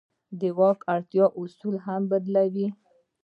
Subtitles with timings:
[0.39, 2.67] د واک اړتیا اصول هم بدلوي.